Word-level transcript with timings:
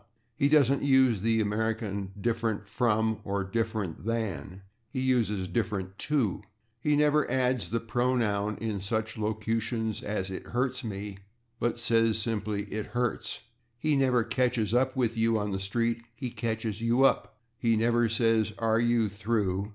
He 0.33 0.49
doesn't 0.49 0.81
use 0.81 1.21
the 1.21 1.41
American 1.41 2.11
"different 2.19 2.65
/from/" 2.65 3.19
or 3.23 3.43
"different 3.43 4.03
/than/"; 4.03 4.61
he 4.89 4.99
uses 4.99 5.47
"different 5.47 5.95
/to/." 5.99 6.41
He 6.79 6.95
never 6.95 7.29
adds 7.29 7.69
the 7.69 7.79
pronoun 7.81 8.57
in 8.57 8.81
such 8.81 9.15
locutions 9.15 10.01
as 10.01 10.31
"it 10.31 10.47
hurts 10.47 10.81
/me/," 10.81 11.19
but 11.59 11.77
says 11.77 12.17
simply 12.17 12.63
"it 12.73 12.87
hurts." 12.87 13.41
He 13.77 13.95
never 13.95 14.23
"catches 14.23 14.73
/up 14.73 14.95
with 14.95 15.15
you/" 15.17 15.37
on 15.37 15.51
the 15.51 15.59
street; 15.59 16.01
he 16.15 16.31
"catches 16.31 16.77
/you 16.81 17.05
up/." 17.05 17.37
He 17.59 17.75
never 17.75 18.09
says 18.09 18.53
"are 18.57 18.79
you 18.79 19.07
through?" 19.07 19.69